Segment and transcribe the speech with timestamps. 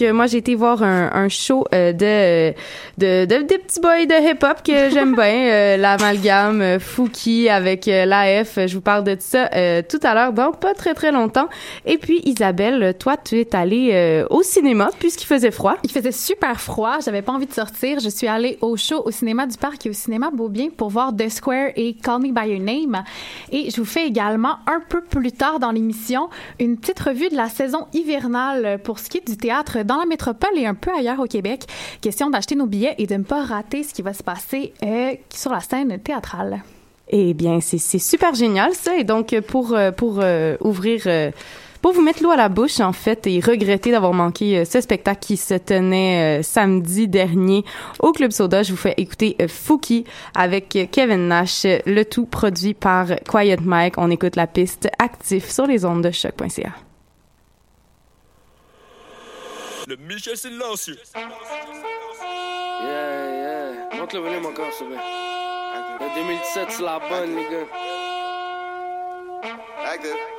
[0.00, 2.54] Donc, moi, j'ai été voir un, un show euh, de,
[2.98, 5.46] de, de, des petits boys de hip-hop que j'aime bien.
[5.46, 8.58] euh, L'amalgame euh, Fouki avec euh, l'AF.
[8.66, 11.48] Je vous parle de ça euh, tout à l'heure, donc pas très, très longtemps.
[11.86, 15.76] Et puis, Isabelle, toi, tu es allée au cinéma puisqu'il faisait froid.
[15.84, 18.00] Il faisait super froid, j'avais pas envie de sortir.
[18.00, 21.14] Je suis allée au show au cinéma du parc et au cinéma Beaubien pour voir
[21.14, 23.04] The Square et Call Me By Your Name.
[23.52, 27.36] Et je vous fais également un peu plus tard dans l'émission une petite revue de
[27.36, 30.90] la saison hivernale pour ce qui est du théâtre dans la métropole et un peu
[30.92, 31.66] ailleurs au Québec.
[32.00, 35.14] Question d'acheter nos billets et de ne pas rater ce qui va se passer euh,
[35.34, 36.62] sur la scène théâtrale.
[37.08, 38.96] Eh bien, c'est super génial, ça.
[38.96, 41.02] Et donc, euh, pour, euh, pour euh, ouvrir...
[41.06, 41.30] euh,
[41.82, 45.18] pour vous mettre l'eau à la bouche, en fait, et regretter d'avoir manqué ce spectacle
[45.20, 47.64] qui se tenait euh, samedi dernier
[48.00, 53.06] au Club Soda, je vous fais écouter Fouki avec Kevin Nash, le tout produit par
[53.26, 53.94] Quiet Mike.
[53.96, 56.74] On écoute la piste actif sur les ondes de choc.ca.
[59.88, 60.98] Le Michel silencieux.
[62.82, 63.19] Yeah,
[64.10, 64.96] Monte le volume encore, te plaît.
[66.00, 67.66] Le 2017, c'est la bonne, les gars.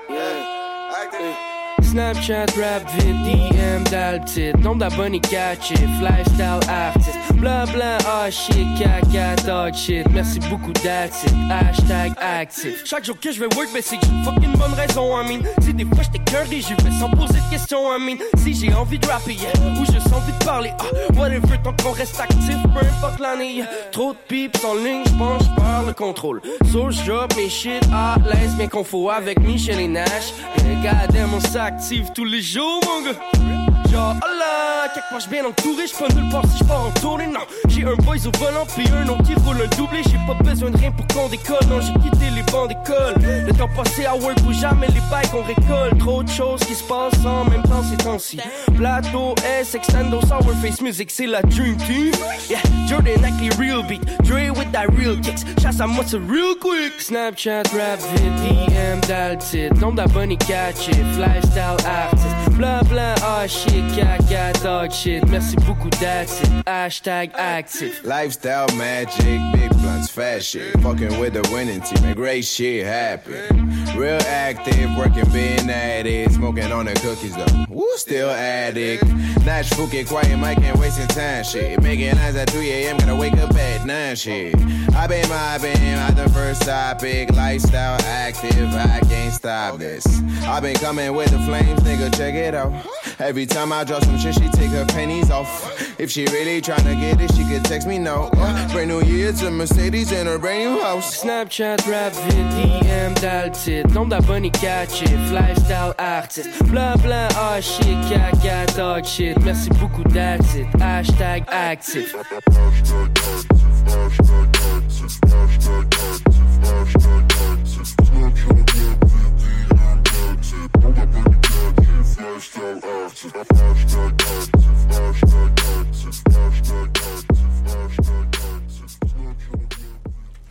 [0.09, 1.09] Yeah.
[1.13, 1.50] Hey.
[1.81, 3.83] Snapchat, rap, vid, DM,
[4.25, 4.57] titre.
[4.59, 7.17] Nombre d'abonnés catch it, lifestyle artist.
[7.35, 10.07] Bla bla, ah shit, caca, dog shit.
[10.11, 11.33] Merci beaucoup, that's it.
[11.49, 12.83] Hashtag actif.
[12.85, 15.27] Chaque jour que je vais work, ben c'est que j'ai une fucking bonne raison, I
[15.27, 15.41] mean.
[15.61, 18.17] Si des fois j'étais curdy, j'y vais sans poser de questions, I mean.
[18.37, 21.91] Si j'ai envie de rapper, yeah, ou juste envie de parler, ah, whatever, tant qu'on
[21.91, 23.63] reste actif, peu importe l'année.
[23.91, 26.41] Trop de pips en ligne, j'pense, j'perds le contrôle.
[26.71, 30.33] So j'drop mes shit à l'aise, qu'on faut avec Michel et Nash.
[30.57, 31.39] Et goddamn, on
[31.79, 33.70] s'active tous les jours, mon gars.
[33.91, 37.41] Genre, oh là, quelque part j'bien entouré, j'pas nulle part si j'pars en tournée, non.
[37.67, 40.01] J'ai un boys au volant, puis un autre qui roule un doublé.
[40.05, 43.15] J'ai pas besoin de rien pour qu'on décolle, non, j'ai quitté les bancs d'école.
[43.21, 45.97] Le temps passé à work pour jamais les bails qu'on récolte.
[45.99, 48.39] Trop de choses qui se passent en même temps ces temps-ci.
[48.75, 52.11] Plateau S, Extendo, Sour Face Music, c'est la Dream Team.
[52.49, 55.45] Yeah, Jordan avec les real beat, Dre with that real kicks.
[55.61, 56.93] Chasse à moi, c'est real quick.
[56.99, 59.79] Snapchat, rap, vid, DM, titre.
[59.81, 62.51] Nombre d'abonnés catch it, lifestyle artist.
[62.57, 65.27] Bla bla, ah shit, caca, dog shit.
[65.27, 66.49] Merci beaucoup, that's it.
[66.65, 68.03] Hashtag active.
[68.03, 70.79] Lifestyle magic, big blunts, fast shit.
[70.81, 73.69] Fucking with the winning team, and great shit happen.
[73.95, 76.31] Real active, working, being at it.
[76.31, 77.65] Smoking on the cookies though.
[77.81, 79.03] Woo, still addict.
[79.43, 81.81] Nash Fuki, quiet, Mike ain't wasting time shit.
[81.81, 84.55] Making eyes at 3 a.m., gotta wake up at 9 shit.
[84.95, 87.31] I been my been at the first topic.
[87.31, 90.05] Lifestyle active, I can't stop this.
[90.43, 92.71] i been coming with the flames, nigga, check it out.
[93.17, 95.99] Every time I drop some shit, she take her pennies off.
[95.99, 98.29] If she really tryna get it, she could text me no.
[98.33, 101.23] Uh, brand new year, a Mercedes in a brand new house.
[101.23, 103.93] Snapchat, rap, DM, le titre.
[103.93, 106.49] Nombre d'abonnés catch it, lifestyle artist.
[106.65, 107.70] Blah, blah, ah shit,
[108.09, 109.37] caca, dog shit.
[109.43, 110.67] Merci beaucoup, that's it.
[110.77, 112.13] Hashtag active.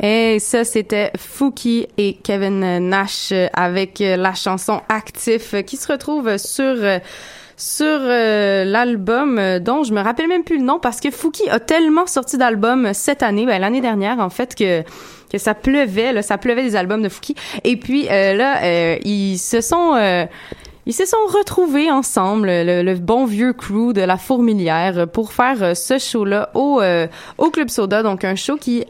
[0.03, 5.77] Et ça, c'était Fouki et Kevin Nash euh, avec euh, la chanson Actif euh, qui
[5.77, 6.99] se retrouve sur euh,
[7.61, 11.49] sur euh, l'album euh, dont je me rappelle même plus le nom parce que Fouki
[11.51, 14.83] a tellement sorti d'albums cette année, ben, l'année dernière en fait que
[15.31, 17.37] que ça pleuvait, là, ça pleuvait des albums de Fouki.
[17.63, 20.25] Et puis euh, là, euh, ils se sont euh,
[20.87, 25.99] ils se sont retrouvés ensemble, le, bon vieux crew de la Fourmilière, pour faire ce
[25.99, 26.83] show-là au,
[27.39, 28.85] au Club Soda, donc un show qui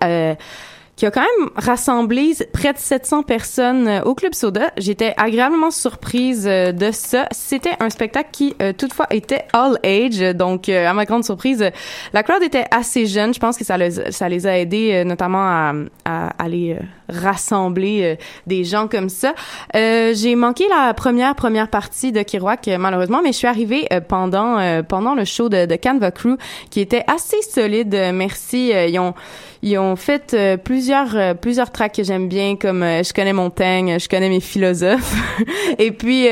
[1.01, 4.71] qui a quand même rassemblé près de 700 personnes euh, au Club Soda.
[4.77, 7.27] J'étais agréablement surprise euh, de ça.
[7.31, 10.19] C'était un spectacle qui, euh, toutefois, était all age.
[10.37, 11.65] Donc, à ma grande surprise,
[12.13, 13.33] la crowd était assez jeune.
[13.33, 13.93] Je pense que ça les,
[14.29, 15.73] les a aidés, notamment à,
[16.05, 16.77] à aller
[17.09, 19.33] rassembler des gens comme ça.
[19.73, 25.15] J'ai manqué la première première partie de Kiroak, malheureusement, mais je suis arrivée pendant pendant
[25.15, 26.37] le show de, de Canva Crew,
[26.71, 27.95] qui était assez solide.
[28.13, 28.73] Merci.
[28.89, 29.15] ils ont
[29.63, 30.57] ils ont fait euh,
[30.91, 34.41] plusieurs euh, plusieurs tracks que j'aime bien comme euh, je connais Montaigne, je connais mes
[34.41, 35.15] philosophes.
[35.79, 36.27] Et puis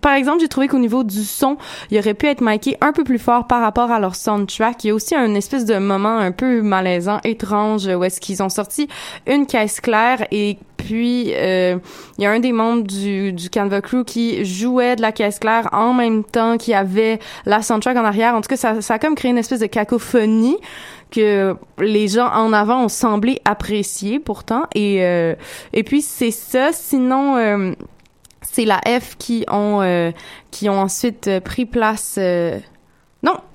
[0.00, 1.56] par exemple, j'ai trouvé qu'au niveau du son,
[1.90, 4.84] il aurait pu être miké un peu plus fort par rapport à leur soundtrack.
[4.84, 8.42] Il y a aussi un espèce de moment un peu malaisant, étrange où est-ce qu'ils
[8.42, 8.88] ont sorti
[9.26, 11.80] une caisse claire et puis il
[12.18, 15.68] y a un des membres du, du Canva Crew qui jouait de la caisse claire
[15.72, 18.34] en même temps qu'il y avait la soundtrack en arrière.
[18.34, 20.56] En tout cas, ça, ça a comme créé une espèce de cacophonie
[21.10, 24.64] que les gens en avant ont semblé apprécier pourtant.
[24.74, 25.34] Et, euh,
[25.72, 26.70] et puis c'est ça.
[26.72, 27.72] Sinon, euh,
[28.42, 30.10] c'est la F qui ont, euh,
[30.50, 32.18] qui ont ensuite pris place.
[32.18, 32.60] non,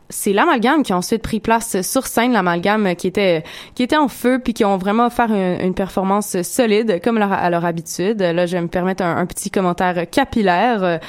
[0.10, 3.44] c'est l'amalgame qui a ensuite pris place sur scène, l'amalgame qui était
[3.74, 7.66] qui était en feu puis qui ont vraiment fait une, performance solide comme à leur
[7.66, 8.22] habitude.
[8.22, 11.00] Là, je vais me permettre un, petit commentaire capillaire.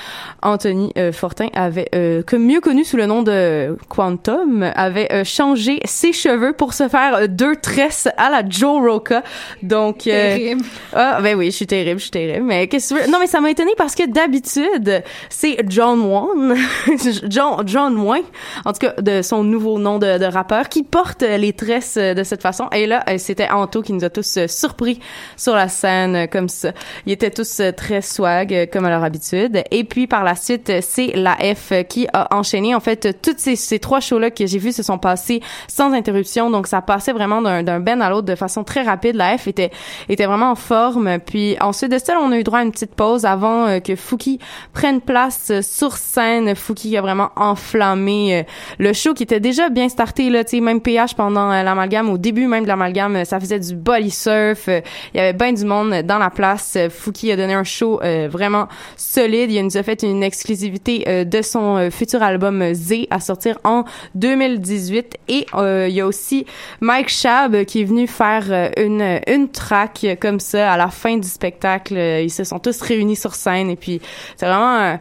[0.42, 5.78] Anthony euh, Fortin avait euh, mieux connu sous le nom de Quantum avait euh, changé
[5.84, 9.22] ses cheveux pour se faire deux tresses à la Joe Roca.
[9.62, 10.62] Donc terrible.
[10.94, 12.44] Ah ben oui, je suis terrible, je suis terrible.
[12.44, 16.56] Mais qu'est-ce que Non mais ça m'a étonné parce que d'habitude, c'est John Wayne,
[17.28, 18.24] John John Wayne.
[18.64, 22.22] En tout cas de son nouveau nom de, de, rappeur qui porte les tresses de
[22.22, 22.68] cette façon.
[22.72, 25.00] Et là, euh, c'était Anto qui nous a tous euh, surpris
[25.36, 26.72] sur la scène euh, comme ça.
[27.06, 29.62] Ils étaient tous très swag comme à leur habitude.
[29.70, 32.74] Et puis par la suite, c'est la F qui a enchaîné.
[32.74, 36.50] En fait, toutes ces, ces trois shows-là que j'ai vus se sont passés sans interruption.
[36.50, 39.16] Donc ça passait vraiment d'un ben à l'autre de façon très rapide.
[39.16, 39.70] La F était
[40.08, 41.18] était vraiment en forme.
[41.24, 44.38] Puis ensuite de ça, on a eu droit à une petite pause avant que Fouki
[44.72, 46.54] prenne place sur scène.
[46.54, 48.46] Fouki a vraiment enflammé
[48.78, 52.10] le show qui était déjà bien starté là, tu sais même PH pendant euh, l'amalgame
[52.10, 54.80] au début même de l'amalgame, ça faisait du body surf, euh,
[55.14, 56.76] il y avait bien du monde dans la place.
[56.90, 61.42] Fouki a donné un show euh, vraiment solide, il nous a fait une exclusivité de
[61.42, 63.84] son futur album Z à sortir en
[64.14, 66.46] 2018 et il y a aussi
[66.80, 71.28] Mike Shab qui est venu faire une une track comme ça à la fin du
[71.28, 74.00] spectacle, ils se sont tous réunis sur scène et puis
[74.36, 74.98] c'est vraiment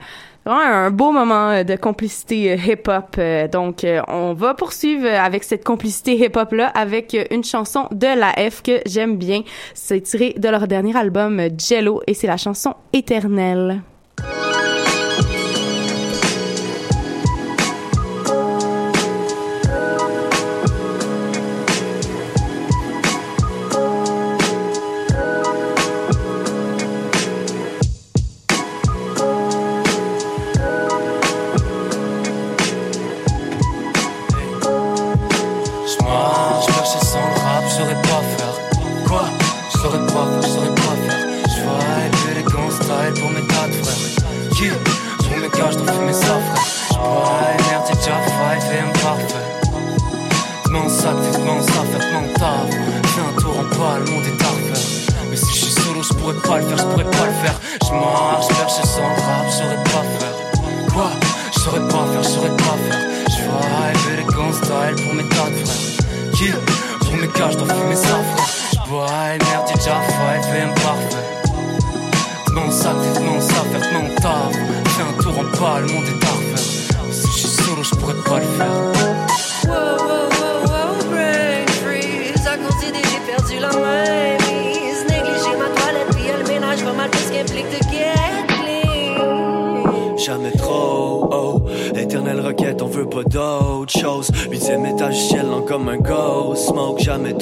[0.53, 3.15] un beau moment euh, de complicité euh, hip-hop.
[3.18, 8.62] Euh, donc, on va poursuivre avec cette complicité hip-hop-là avec une chanson de la F
[8.62, 9.42] que j'aime bien.
[9.74, 13.81] C'est tiré de leur dernier album Jello et c'est la chanson Éternelle.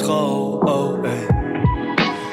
[0.03, 0.59] control.
[0.67, 1.27] Oh, hey.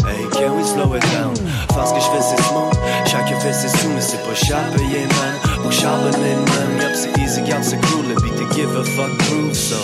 [0.07, 1.35] Hey, can we slow it down?
[1.73, 2.75] Faire ce que je fais, c'est smooth.
[3.07, 5.35] Chacun fait ses sous, mais c'est pas cher payé, man.
[5.63, 6.81] Pour charbonner, man.
[6.81, 8.07] Yup, c'est easy, garde, c'est cool.
[8.09, 9.77] Le beat te give a fuck groove, so.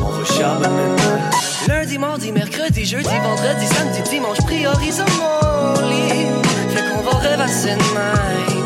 [0.00, 1.30] On va charbonner, man.
[1.68, 6.26] Lundi, mardi, mercredi, jeudi, vendredi, samedi, dimanche, priorisons mon lit.
[6.70, 8.65] Fait qu'on va rêvasser de même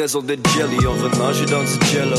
[0.00, 2.16] raison d'être jelly, on veut nager dans du jello.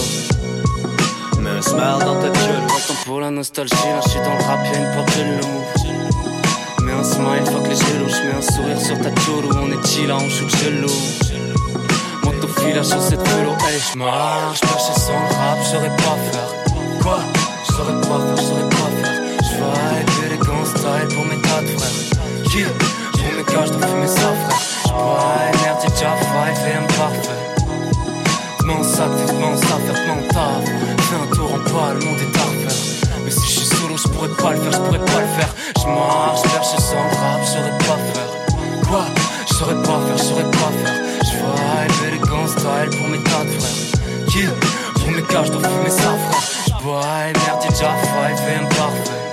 [1.39, 4.43] Mets un smile dans ta gueule ton Pour la nostalgie, là, je suis dans le
[4.43, 6.83] rap, y'a une porte, je le move.
[6.83, 9.87] Mets un smile, fuck les gelos, je mets un sourire sur ta où on est
[9.87, 10.87] chill, on shoot gelou.
[12.23, 17.01] Monte au fil, la chaussette vélo, hey, j'marche, perché sans le rap, j'aurais pas faire.
[17.01, 17.17] Quoi?
[17.17, 17.23] Pas
[17.67, 18.60] j'saurais pas faire.
[22.51, 24.59] Qui Pour mes gars, j'dois fumer ça, frère.
[24.83, 27.41] J'bois déjà five et un parfait.
[28.83, 29.09] Sac.
[30.99, 33.21] Fais un le monde est.
[33.23, 35.55] Mais si je suis solo, je pas le faire, je pas le faire.
[35.77, 36.41] Je marche,
[36.77, 37.07] sans
[37.45, 38.31] je pas faire.
[38.85, 39.05] Quoi?
[39.47, 40.97] Je pas faire, je saurais pas faire.
[41.23, 44.27] Je élégant style pour mes tas de frères.
[44.27, 44.43] Qui
[44.99, 46.43] Pour mes gars, je fumer ça, frère.
[46.67, 49.30] Je bois, merde, j'ai déjà five et un parfait.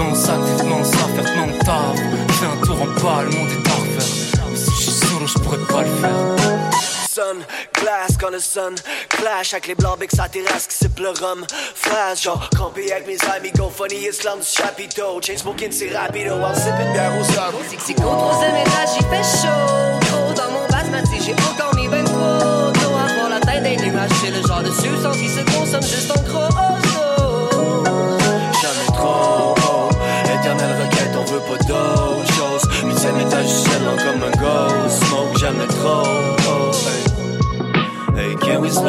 [0.00, 1.96] Mon sac, vivement ça, faire mon taf.
[2.38, 4.46] Fais un tour en bas, le monde est refaire.
[4.50, 6.70] Mais si je suis solo, je pourrais pas le faire.
[7.06, 8.74] Sun, glass, quand le sun
[9.08, 13.06] clash avec les blancs bec sa terrasse qui siffle le rhum Flash, genre campé avec
[13.06, 17.24] mes amis go funny islam du chapiteau Chain smoking c'est rapido while sipping bière au
[17.24, 17.52] sun
[17.84, 22.72] C'est qu'au troisième étage il fait chaud Trop dans mon basmati j'ai encore mis 23
[22.72, 25.82] D'eau à fond la tête des nuages C'est le genre de substance qui se consomme
[25.82, 26.89] juste en gros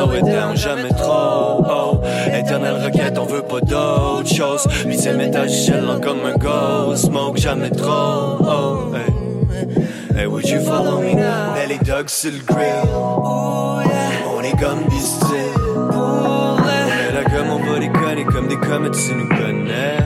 [0.02, 0.56] slow it down?
[0.56, 2.02] Jamais trop haut.
[2.34, 4.68] Éternelle requête, on veut pas d'autre chose.
[4.86, 7.06] Huitième étage, seulement comme un ghost.
[7.06, 8.94] Smoke jamais trop haut.
[8.96, 11.54] Hey, hey would you follow me now?
[11.56, 12.90] Nelly Doug sur le grill.
[12.94, 15.46] On est comme bistré.
[15.94, 19.98] On est là comme on va déconner, comme des comètes, tu nous connais.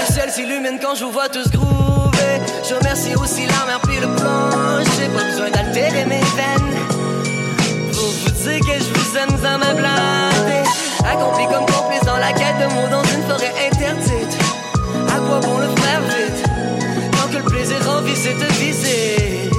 [0.00, 2.40] Le ciel s'illumine quand je vous vois tous groover.
[2.68, 4.90] Je remercie aussi la mer puis le plancher.
[4.98, 6.67] J'ai pas besoin d'altérer mes veines.
[8.58, 10.64] Que je vous aime sans me blader.
[11.08, 14.36] Accompli comme complice dans la quête de mots dans une forêt interdite.
[15.08, 16.42] À quoi bon le faire vite?
[17.12, 19.52] Tant que le plaisir en visite visite.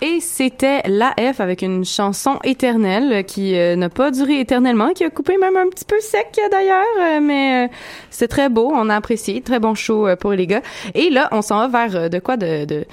[0.00, 0.20] Et
[0.60, 5.38] c'était l'AF avec une chanson éternelle qui euh, n'a pas duré éternellement, qui a coupé
[5.38, 7.72] même un petit peu sec d'ailleurs, euh, mais euh,
[8.10, 10.60] c'est très beau, on a apprécié, très bon show pour les gars.
[10.94, 12.84] Et là, on s'en va vers de quoi de, de,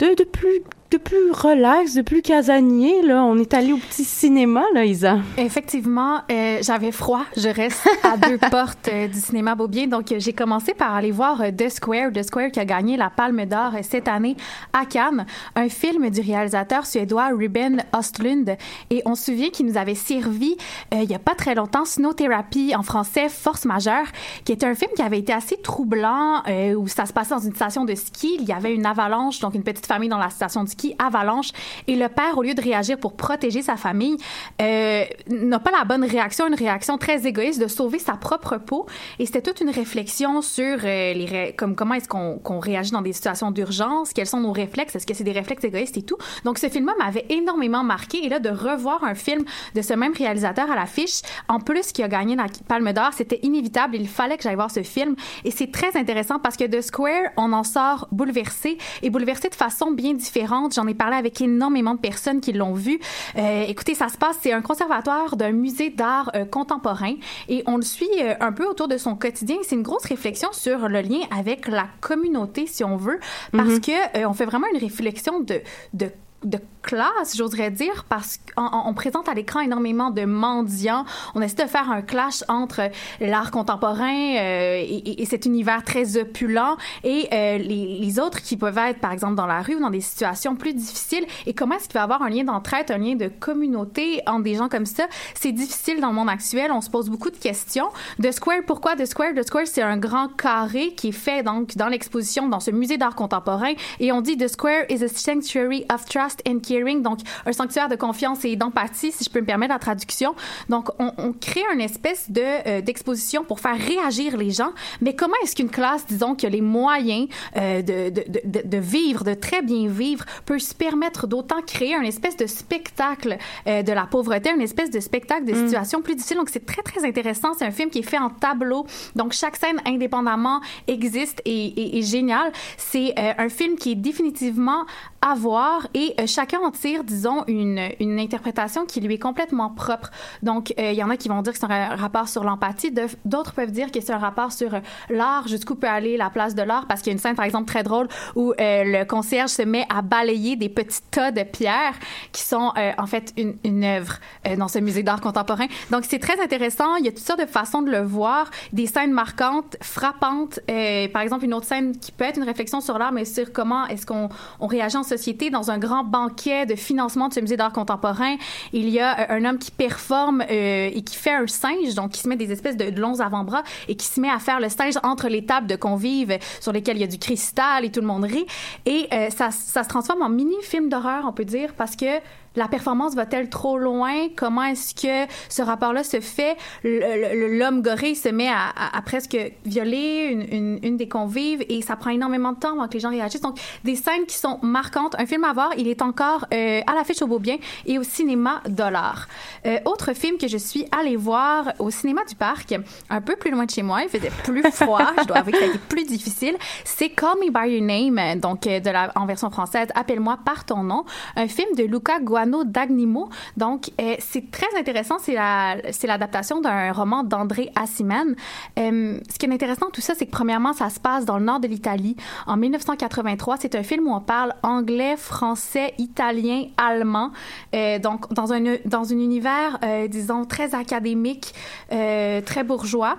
[0.00, 0.60] de, de plus
[0.94, 3.02] de plus relax, de plus casanier.
[3.02, 5.18] Là, on est allé au petit cinéma, là, Isa.
[5.36, 7.24] Effectivement, euh, j'avais froid.
[7.36, 9.88] Je reste à deux portes euh, du cinéma Beaubien.
[9.88, 12.12] Donc, euh, j'ai commencé par aller voir The Square.
[12.12, 14.36] The Square qui a gagné la Palme d'Or cette année
[14.72, 15.26] à Cannes.
[15.56, 18.56] Un film du réalisateur suédois Ruben Östlund.
[18.90, 20.56] Et on se souvient qu'il nous avait servi
[20.92, 24.06] euh, il y a pas très longtemps Snow Therapy en français, Force majeure,
[24.44, 27.40] qui était un film qui avait été assez troublant euh, où ça se passait dans
[27.40, 28.36] une station de ski.
[28.38, 31.50] Il y avait une avalanche, donc une petite famille dans la station de ski avalanche
[31.86, 34.16] et le père au lieu de réagir pour protéger sa famille
[34.60, 38.86] euh, n'a pas la bonne réaction une réaction très égoïste de sauver sa propre peau
[39.18, 43.50] et c'était toute une réflexion sur les comme comment est-ce qu'on réagit dans des situations
[43.50, 46.68] d'urgence quels sont nos réflexes est-ce que c'est des réflexes égoïstes et tout donc ce
[46.68, 48.24] film m'avait énormément marqué.
[48.24, 49.44] Et là de revoir un film
[49.74, 53.40] de ce même réalisateur à l'affiche en plus qui a gagné la Palme d'Or c'était
[53.42, 53.96] inévitable.
[53.96, 55.14] Il fallait que j'aille voir ce film.
[55.44, 59.54] Et c'est très intéressant parce que de Square on en sort bouleversé et bouleversé de
[59.54, 60.74] façon bien différente.
[60.74, 62.98] J'en ai parlé avec énormément de personnes qui l'ont vu.
[63.36, 67.14] Euh, écoutez, ça se passe, c'est un conservatoire d'un musée d'art euh, contemporain
[67.48, 69.56] et on le suit euh, un peu autour de son quotidien.
[69.62, 73.20] C'est une grosse réflexion sur le lien avec la communauté, si on veut,
[73.52, 75.60] parce que euh, on fait vraiment une réflexion de,
[75.92, 76.10] de
[76.44, 81.06] de classe, j'oserais dire, parce qu'on on présente à l'écran énormément de mendiants.
[81.34, 85.82] On essaie de faire un clash entre l'art contemporain euh, et, et- et cet univers
[85.82, 89.76] très opulent et euh, les, les autres qui peuvent être, par exemple, dans la rue
[89.76, 91.24] ou dans des situations plus difficiles.
[91.46, 94.42] Et comment est-ce qu'il va y avoir un lien d'entraide, un lien de communauté entre
[94.42, 95.04] des gens comme ça?
[95.34, 96.70] C'est difficile dans le monde actuel.
[96.70, 97.88] On se pose beaucoup de questions.
[98.22, 99.32] The Square, pourquoi The Square?
[99.34, 102.98] The Square, c'est un grand carré qui est fait donc dans l'exposition, dans ce musée
[102.98, 103.72] d'art contemporain.
[104.00, 107.88] Et on dit The Square is a sanctuary of trust and caring, donc un sanctuaire
[107.88, 110.34] de confiance et d'empathie, si je peux me permettre la traduction.
[110.68, 114.72] Donc, on, on crée une espèce de euh, d'exposition pour faire réagir les gens.
[115.00, 118.78] Mais comment est-ce qu'une classe, disons, qui a les moyens euh, de, de, de, de
[118.78, 123.36] vivre, de très bien vivre, peut se permettre d'autant créer un espèce de spectacle
[123.66, 126.36] euh, de la pauvreté, une espèce de spectacle de situation plus difficile.
[126.36, 127.54] Donc, c'est très, très intéressant.
[127.58, 128.86] C'est un film qui est fait en tableau.
[129.16, 132.52] Donc, chaque scène indépendamment existe et et- est génial.
[132.76, 134.84] C'est euh, un film qui est définitivement
[135.22, 139.70] à voir et euh, chacun en tire, disons, une, une interprétation qui lui est complètement
[139.70, 140.10] propre.
[140.42, 142.92] Donc, euh, il y en a qui vont dire que c'est un rapport sur l'empathie,
[143.24, 146.54] d'autres peuvent dire que c'est un rapport sur euh, l'art, jusqu'où peut aller la place
[146.54, 149.04] de l'art, parce qu'il y a une scène, par exemple, très drôle où euh, le
[149.04, 151.94] concierge se met à balayer des petits tas de pierres
[152.32, 155.66] qui sont euh, en fait une, une œuvre euh, dans ce musée d'art contemporain.
[155.90, 156.96] Donc, c'est très intéressant.
[156.96, 160.60] Il y a toutes sortes de façons de le voir, des scènes marquantes, frappantes.
[160.70, 163.52] Euh, par exemple, une autre scène qui peut être une réflexion sur l'art, mais sur
[163.52, 164.28] comment est-ce qu'on
[164.60, 168.36] on réagit en société dans un grand banquet de financement de ce musée d'art contemporain.
[168.72, 172.12] Il y a euh, un homme qui performe euh, et qui fait un singe, donc
[172.12, 174.68] qui se met des espèces de longs avant-bras et qui se met à faire le
[174.68, 178.00] singe entre les tables de convives sur lesquelles il y a du cristal et tout
[178.00, 178.46] le monde rit.
[178.86, 182.20] Et euh, ça, ça se transforme en mini-film d'horreur, on peut dire, parce que
[182.56, 184.28] la performance va-t-elle trop loin?
[184.36, 186.56] Comment est-ce que ce rapport-là se fait?
[186.84, 191.82] L'homme gorille se met à, à- à presque violer une, une- une des convives et
[191.82, 193.40] ça prend énormément de temps avant que les gens réagissent.
[193.40, 195.14] Donc, des scènes qui sont marquantes.
[195.18, 197.56] Un film à voir, il est encore euh, à l'affiche au Beaubien
[197.86, 199.26] et au cinéma Dollar.
[199.66, 202.74] Euh, autre film que je suis allée voir au cinéma du parc,
[203.10, 205.58] un peu plus loin de chez moi, il faisait plus froid, je dois avouer que
[205.58, 209.12] ça a été plus difficile, c'est Call Me By Your Name, donc euh, de la,
[209.16, 211.04] en version française, Appelle-moi par ton nom,
[211.36, 212.18] un film de Luca
[212.64, 213.28] Dagnimo.
[213.56, 218.34] Donc, euh, c'est très intéressant, c'est la, c'est l'adaptation d'un roman d'André Assiman.
[218.78, 221.44] Euh, ce qui est intéressant, tout ça, c'est que premièrement, ça se passe dans le
[221.44, 223.56] nord de l'Italie en 1983.
[223.58, 227.30] C'est un film où on parle anglais, français, italien, allemand.
[227.74, 231.54] Euh, donc, dans un, dans un univers, euh, disons, très académique,
[231.88, 233.16] très bourgeois.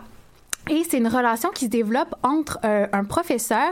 [0.70, 3.72] Et c'est une relation qui se développe entre euh, un professeur,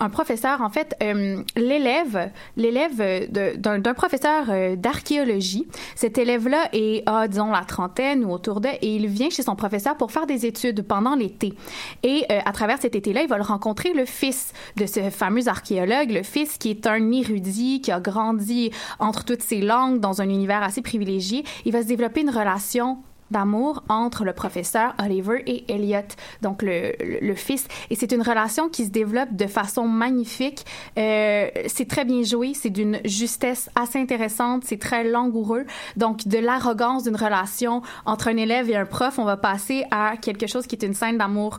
[0.00, 5.68] un professeur en fait, euh, l'élève, l'élève euh, d'un professeur euh, d'archéologie.
[5.94, 9.54] Cet élève-là est, a, disons, la trentaine ou autour de, et il vient chez son
[9.54, 11.54] professeur pour faire des études pendant l'été.
[12.02, 15.46] Et euh, à travers cet été-là, il va le rencontrer le fils de ce fameux
[15.46, 20.20] archéologue, le fils qui est un érudit, qui a grandi entre toutes ces langues dans
[20.20, 21.44] un univers assez privilégié.
[21.64, 22.98] Il va se développer une relation
[23.32, 26.06] d'amour entre le professeur Oliver et Elliot,
[26.42, 27.66] donc le, le, le fils.
[27.90, 30.64] Et c'est une relation qui se développe de façon magnifique.
[30.98, 35.64] Euh, c'est très bien joué, c'est d'une justesse assez intéressante, c'est très langoureux.
[35.96, 40.16] Donc, de l'arrogance d'une relation entre un élève et un prof, on va passer à
[40.16, 41.58] quelque chose qui est une scène d'amour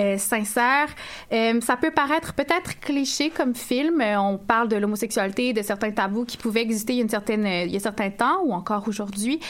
[0.00, 0.88] euh, sincère.
[1.32, 4.00] Euh, ça peut paraître peut-être cliché comme film.
[4.00, 7.08] Euh, on parle de l'homosexualité, de certains tabous qui pouvaient exister il y a, une
[7.08, 9.40] certaine, euh, il y a certain temps ou encore aujourd'hui.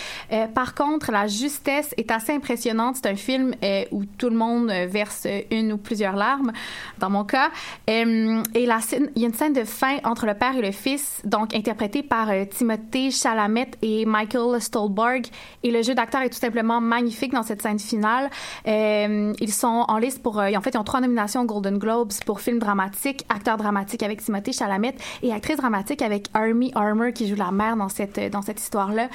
[0.55, 2.97] Par contre, la justesse est assez impressionnante.
[2.97, 3.55] C'est un film
[3.93, 6.53] où tout le monde verse une ou plusieurs larmes,
[6.99, 7.51] dans mon cas.
[7.87, 11.55] Et il y a une scène de fin entre le père et le fils, donc
[11.55, 15.27] interprétée par Timothée Chalamet et Michael Stolberg.
[15.63, 18.31] Et le jeu d'acteur est tout simplement magnifique dans cette scène finale.
[18.67, 22.13] Ils sont en liste pour, euh, en fait, ils ont trois nominations aux Golden Globes
[22.27, 27.29] pour film dramatique, acteur dramatique avec Timothée Chalamet et actrice dramatique avec Armie Armour qui
[27.29, 29.09] joue la mère dans cette dans cette histoire-là.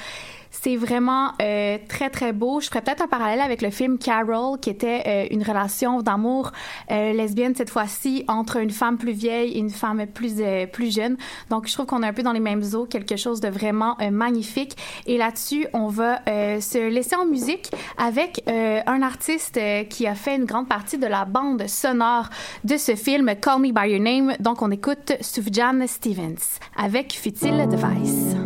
[0.50, 2.60] C'est vraiment euh, très très beau.
[2.60, 6.50] Je ferais peut-être un parallèle avec le film Carol, qui était euh, une relation d'amour
[6.90, 10.94] euh, lesbienne cette fois-ci entre une femme plus vieille et une femme plus euh, plus
[10.94, 11.16] jeune.
[11.50, 13.96] Donc je trouve qu'on est un peu dans les mêmes eaux, quelque chose de vraiment
[14.00, 14.76] euh, magnifique.
[15.06, 19.58] Et là-dessus, on va euh, se laisser en musique avec un artiste
[19.88, 22.28] qui a fait une grande partie de la bande sonore
[22.64, 24.36] de ce film Call Me by Your Name.
[24.40, 28.36] Donc on écoute Sufjan Stevens avec Futile Device.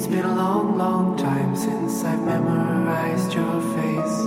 [0.00, 4.18] It's been a long, long time since I've memorized your face.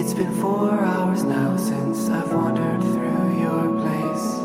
[0.00, 4.39] It's been four hours now since I've wandered through your place.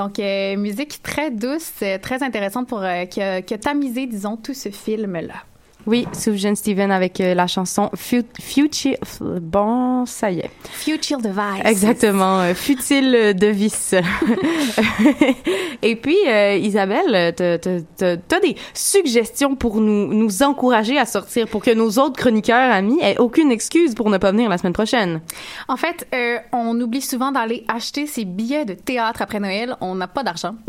[0.00, 4.54] Donc, euh, musique très douce, euh, très intéressante pour euh, que, que tamiser, disons, tout
[4.54, 5.44] ce film-là.
[5.86, 8.96] Oui, Sufjan Steven avec euh, la chanson Fu- Future.
[9.20, 10.50] Bon, ça y est.
[10.70, 11.64] Future Device.
[11.64, 12.40] Exactement.
[12.40, 13.94] euh, Futile de vice.
[15.82, 21.72] Et puis, euh, Isabelle, t'as- des suggestions pour nous, nous encourager à sortir, pour que
[21.74, 25.20] nos autres chroniqueurs amis aient aucune excuse pour ne pas venir la semaine prochaine?
[25.68, 29.76] En fait, euh, on oublie souvent d'aller acheter ses billets de théâtre après Noël.
[29.80, 30.54] On n'a pas d'argent.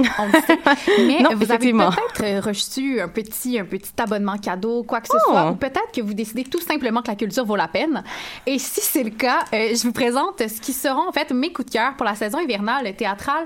[0.99, 5.13] Mais Non, vous avez peut-être reçu un petit, un petit abonnement cadeau, quoi que ce
[5.27, 5.31] Oh.
[5.31, 8.03] soit, ou peut-être que vous décidez tout simplement que la culture vaut la peine.
[8.45, 11.51] Et si c'est le cas, euh, je vous présente ce qui seront en fait mes
[11.51, 13.45] coups de cœur pour la saison hivernale théâtrale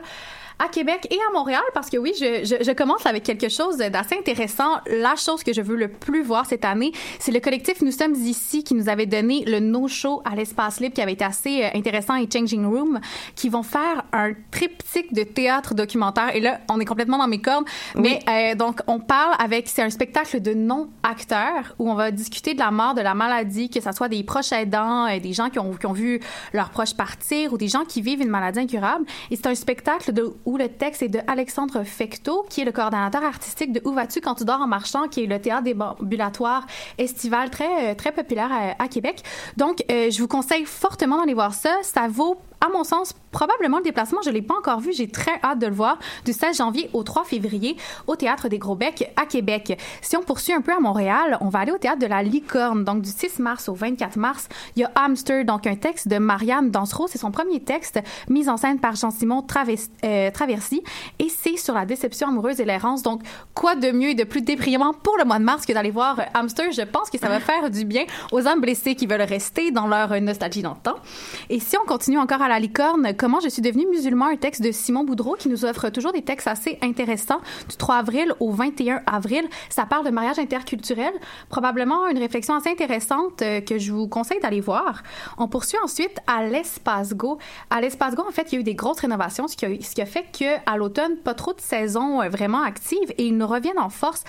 [0.59, 3.77] à Québec et à Montréal parce que oui, je, je, je commence avec quelque chose
[3.77, 4.79] d'assez intéressant.
[4.87, 8.15] La chose que je veux le plus voir cette année, c'est le collectif Nous sommes
[8.15, 11.63] ici qui nous avait donné le No Show à l'espace libre qui avait été assez
[11.63, 12.99] euh, intéressant et Changing Room
[13.35, 17.41] qui vont faire un triptyque de théâtre documentaire et là, on est complètement dans mes
[17.41, 17.65] cordes.
[17.95, 22.53] Mais euh, donc, on parle avec, c'est un spectacle de non-acteurs où on va discuter
[22.53, 25.49] de la mort, de la maladie, que ce soit des proches aidants, euh, des gens
[25.49, 26.19] qui ont, qui ont vu
[26.53, 29.05] leurs proches partir ou des gens qui vivent une maladie incurable.
[29.31, 32.71] Et c'est un spectacle de, où le texte est de Alexandre Fecteau, qui est le
[32.71, 36.65] coordonnateur artistique de Où vas-tu quand tu dors en marchant, qui est le théâtre déambulatoire
[36.97, 39.23] estival très, euh, très populaire à, Québec.
[39.57, 41.77] Donc, euh, je vous conseille fortement d'aller voir ça.
[41.81, 45.39] Ça vaut à mon sens, probablement le déplacement, je l'ai pas encore vu, j'ai très
[45.43, 49.11] hâte de le voir, du 16 janvier au 3 février au Théâtre des Gros Becs
[49.15, 49.79] à Québec.
[50.01, 52.83] Si on poursuit un peu à Montréal, on va aller au Théâtre de la Licorne,
[52.83, 54.47] donc du 6 mars au 24 mars.
[54.75, 58.49] Il y a Hamster, donc un texte de Marianne Dansereau, c'est son premier texte, mis
[58.49, 60.83] en scène par Jean-Simon Traves- euh, Traversy,
[61.19, 63.03] et c'est sur la déception amoureuse et l'errance.
[63.03, 63.21] Donc,
[63.53, 66.19] quoi de mieux et de plus déprimant pour le mois de mars que d'aller voir
[66.33, 66.71] Hamster?
[66.71, 69.87] Je pense que ça va faire du bien aux âmes blessées qui veulent rester dans
[69.87, 70.95] leur nostalgie temps.
[71.49, 74.61] Et si on continue encore à la licorne, comment je suis devenue musulman, un texte
[74.61, 78.51] de Simon Boudreau qui nous offre toujours des textes assez intéressants du 3 avril au
[78.51, 79.47] 21 avril.
[79.69, 81.13] Ça parle de mariage interculturel,
[81.49, 85.03] probablement une réflexion assez intéressante euh, que je vous conseille d'aller voir.
[85.37, 87.37] On poursuit ensuite à l'Espace Go.
[87.69, 90.05] À l'Espace Go, en fait, il y a eu des grosses rénovations, ce qui a,
[90.05, 93.89] fait qu'à l'automne, pas trop de saisons euh, vraiment actives et ils nous reviennent en
[93.89, 94.23] force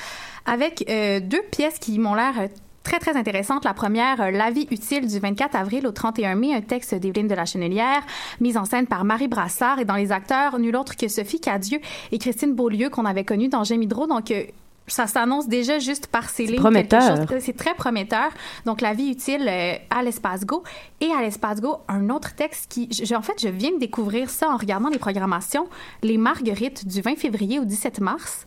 [0.47, 2.49] avec euh, deux pièces qui m'ont l'air
[2.87, 3.65] très, très intéressante.
[3.65, 7.29] La première, euh, La vie utile du 24 avril au 31 mai, un texte d'Evelyne
[7.29, 8.03] de la Chenelière,
[8.41, 11.81] mise en scène par Marie Brassard et dans les acteurs, nul autre que Sophie Cadieux
[12.13, 14.07] et Christine Beaulieu qu'on avait connues dans Hydro.
[14.07, 14.45] Donc, euh,
[14.89, 16.61] ça s'annonce déjà juste par ces lignes.
[16.61, 17.41] prometteur.
[17.41, 18.29] C'est très prometteur.
[18.67, 20.63] Donc, La vie utile euh, à l'Espace Go.
[21.01, 22.89] Et à l'Espace Go, un autre texte qui...
[22.93, 25.67] je- en fait, je viens de découvrir ça en regardant les programmations.
[26.05, 28.47] Les Marguerites du 20 février au 17 mars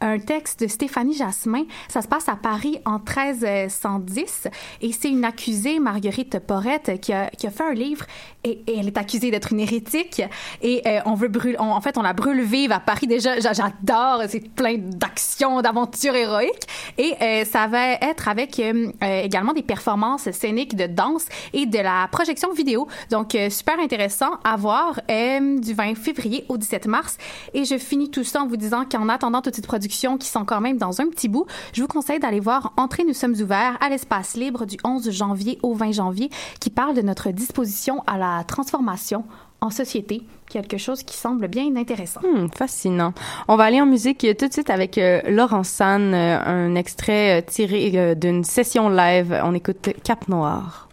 [0.00, 1.64] un texte de Stéphanie Jasmin.
[1.88, 4.48] Ça se passe à Paris en 1310
[4.82, 8.04] et c'est une accusée, Marguerite Porrette, qui a, qui a fait un livre
[8.44, 10.22] et, elle est accusée d'être une hérétique
[10.62, 13.06] et euh, on veut brûler, on- en fait, on la brûle vive à Paris.
[13.06, 16.66] Déjà, j'a- j'adore, c'est plein d'actions, d'aventures héroïques
[16.98, 21.66] et euh, ça va être avec euh, euh, également des performances scéniques de danse et
[21.66, 22.88] de la projection vidéo.
[23.10, 27.18] Donc, euh, super intéressant à voir euh, du 20 février au 17 mars.
[27.54, 30.44] Et je finis tout ça en vous disant qu'en attendant toutes ces productions qui sont
[30.44, 33.76] quand même dans un petit bout, je vous conseille d'aller voir Entrée, nous sommes ouverts
[33.80, 38.16] à l'espace libre du 11 janvier au 20 janvier qui parle de notre disposition à
[38.16, 39.24] la transformation
[39.60, 42.20] en société, quelque chose qui semble bien intéressant.
[42.20, 43.12] Hmm, fascinant.
[43.48, 47.40] On va aller en musique tout de suite avec euh, Laurent San, euh, un extrait
[47.40, 49.38] euh, tiré euh, d'une session live.
[49.44, 50.88] On écoute Cap Noir.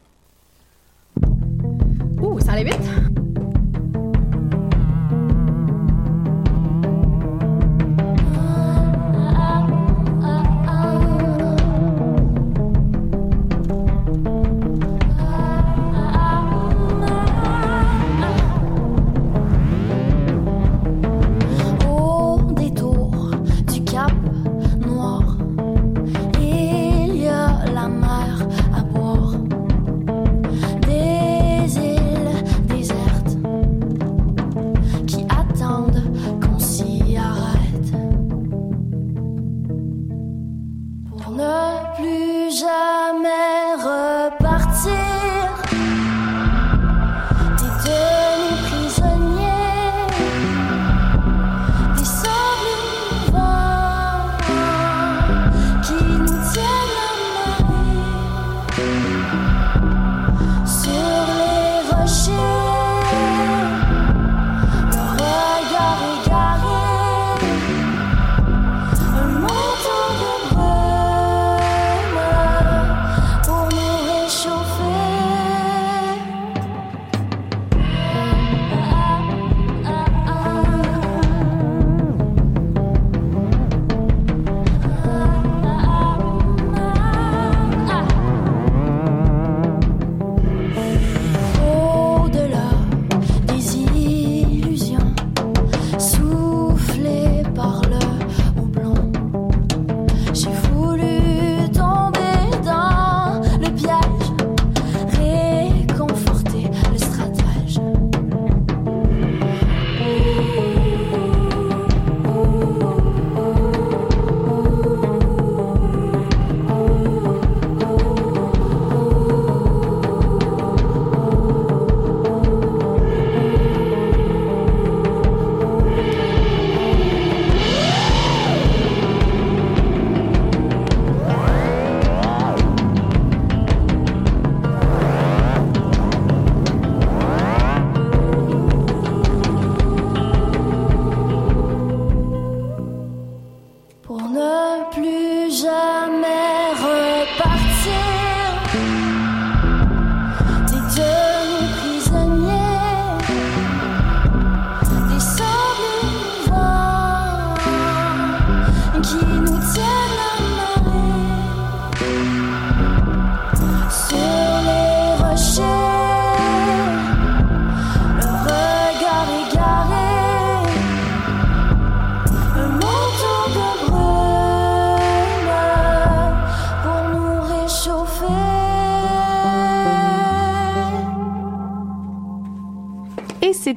[2.22, 3.27] Ouh, ça allait vite!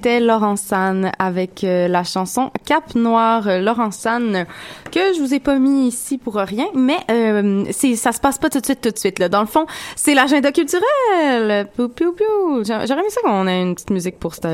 [0.07, 3.47] Et c'était Laurent San avec euh, la chanson Cap Noir.
[3.49, 4.45] Euh, Laurent San
[4.91, 8.39] que je vous ai pas mis ici pour rien, mais euh, c'est ça se passe
[8.39, 9.29] pas tout de suite tout de suite là.
[9.29, 11.69] Dans le fond, c'est l'agenda culturel.
[11.77, 12.65] Piou.
[12.65, 14.47] J'a- J'aurais aimé ça qu'on ait une petite musique pour cette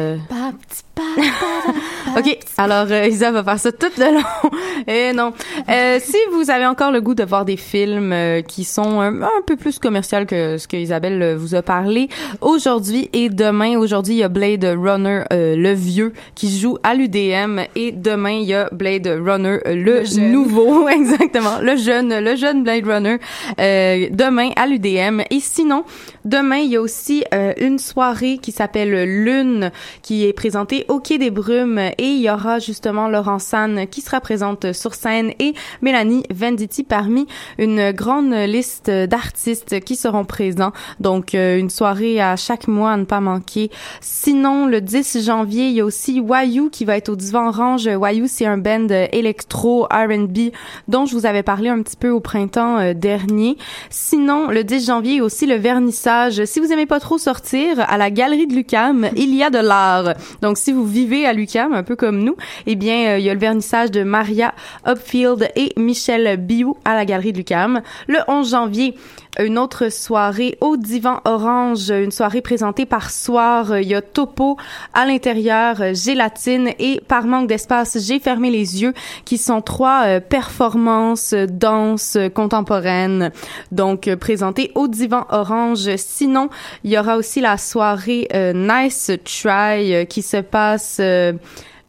[2.16, 4.50] OK, alors euh, Isa va faire ça tout le long.
[4.86, 5.32] Et non.
[5.68, 8.14] Euh, si vous avez encore le goût de voir des films
[8.48, 12.08] qui sont un, un peu plus commerciaux que ce que Isabelle vous a parlé
[12.40, 16.94] aujourd'hui et demain, aujourd'hui il y a Blade Runner euh, le vieux qui joue à
[16.94, 22.62] l'UDM et demain il y a Blade Runner le, nouveau exactement, le jeune le jeune
[22.62, 23.16] Blade Runner
[23.60, 25.84] euh, demain à l'UDM et sinon
[26.24, 28.92] demain il y a aussi euh, une soirée qui s'appelle
[29.24, 29.70] Lune
[30.02, 34.00] qui est présentée au Quai des Brumes et il y aura justement Laurent San qui
[34.00, 37.26] sera présente sur scène et Mélanie Venditti parmi
[37.58, 40.72] une grande liste d'artistes qui seront présents.
[41.00, 43.70] Donc euh, une soirée à chaque mois à ne pas manquer.
[44.00, 47.86] Sinon le 10 janvier, il y a aussi Wayu qui va être au Divan Orange.
[47.86, 50.50] Wayu c'est un band électro R&B
[50.88, 53.56] dont je vous avais parlé un petit peu au printemps euh, dernier.
[53.90, 56.44] Sinon le 10 janvier, il y a aussi le vernissage.
[56.44, 59.58] Si vous aimez pas trop sortir à la galerie de Lucam, il y a de
[59.58, 60.14] l'art.
[60.42, 63.30] Donc si vous vivez à Lucam un peu comme nous, eh bien euh, il y
[63.30, 64.54] a le vernissage de Maria
[64.86, 67.80] Upfield et Michel Biou à la galerie de Lucam.
[68.08, 68.94] Le 11 janvier,
[69.38, 73.78] une autre soirée au Divan Orange, une soirée présentée par Soir.
[73.78, 74.56] Il y a Topo
[74.94, 78.94] à l'intérieur, Gélatine et par manque d'espace, j'ai fermé les yeux,
[79.24, 83.32] qui sont trois euh, performances danse contemporaines,
[83.72, 85.96] donc euh, présentées au Divan Orange.
[85.96, 86.48] Sinon,
[86.84, 91.00] il y aura aussi la soirée euh, Nice Try qui se passe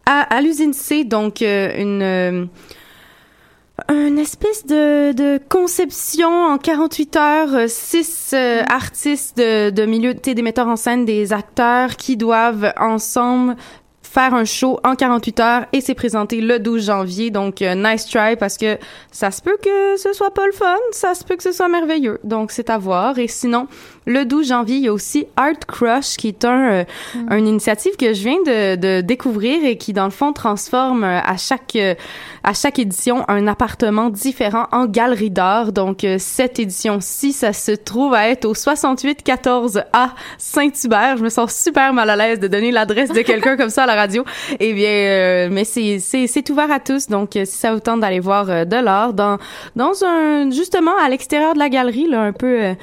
[0.05, 2.49] à, l'usine C, donc une
[3.89, 10.41] une espèce de, conception en 48 heures, euh, six euh, artistes de, de milieu, des
[10.41, 13.55] metteurs en scène, des acteurs qui doivent ensemble
[14.17, 17.29] faire un show en 48 heures et c'est présenté le 12 janvier.
[17.29, 18.77] Donc, euh, nice try parce que
[19.11, 21.67] ça se peut que ce soit pas le fun, ça se peut que ce soit
[21.67, 22.19] merveilleux.
[22.23, 23.19] Donc, c'est à voir.
[23.19, 23.67] Et sinon,
[24.07, 26.83] le 12 janvier, il y a aussi Art Crush qui est un, euh,
[27.29, 31.19] une initiative que je viens de, de découvrir et qui, dans le fond, transforme euh,
[31.19, 31.93] à chaque, euh,
[32.43, 35.73] à chaque édition un appartement différent en galerie d'art.
[35.73, 41.17] Donc, euh, cette édition-ci, ça se trouve à être au 6814 A Saint-Hubert.
[41.17, 43.87] Je me sens super mal à l'aise de donner l'adresse de quelqu'un comme ça à
[43.87, 44.23] la radio.
[44.61, 47.07] Eh bien, euh, mais c'est, c'est, c'est ouvert à tous.
[47.07, 49.37] Donc, si ça vous tente d'aller voir de l'art dans,
[49.75, 52.73] dans un, justement, à l'extérieur de la galerie, là, un peu,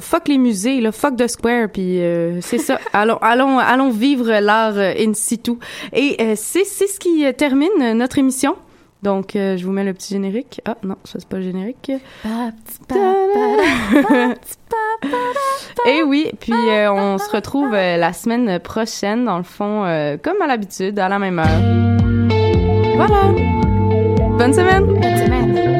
[0.00, 2.78] fuck les musées, là, fuck the square, puis euh, c'est ça.
[2.92, 5.52] allons, allons, allons vivre l'art euh, in situ.
[5.92, 8.56] Et euh, c'est, c'est ce qui termine notre émission.
[9.02, 10.60] Donc, euh, je vous mets le petit générique.
[10.64, 11.90] Ah, non, ça, c'est pas le générique.
[15.88, 19.82] Et oui, puis on se retrouve la semaine prochaine, dans le fond,
[20.22, 21.48] comme à l'habitude, à la même heure.
[22.94, 23.32] Voilà.
[24.38, 24.86] Bonne semaine.
[24.86, 25.71] Bonne semaine.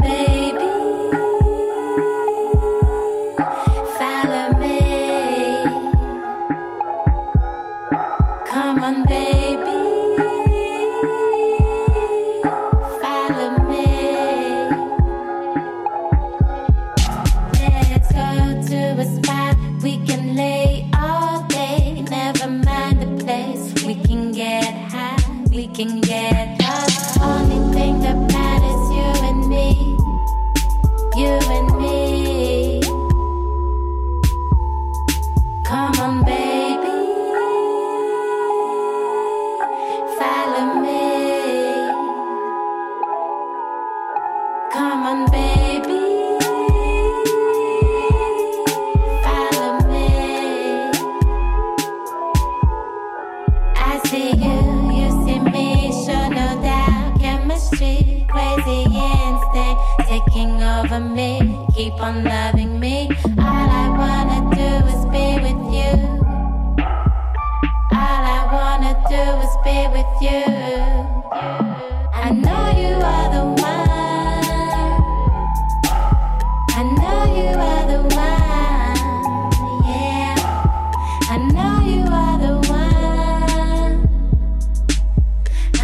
[0.00, 0.25] Baby.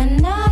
[0.03, 0.52] I